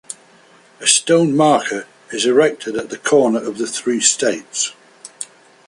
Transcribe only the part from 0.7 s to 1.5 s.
A stone